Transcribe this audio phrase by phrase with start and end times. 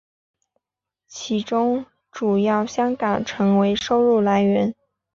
[1.07, 4.73] 其中主要香港成为收入来源。